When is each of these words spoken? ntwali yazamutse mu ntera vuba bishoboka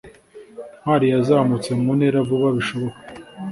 ntwali 0.79 1.05
yazamutse 1.13 1.69
mu 1.81 1.89
ntera 1.97 2.19
vuba 2.27 2.47
bishoboka 2.57 2.99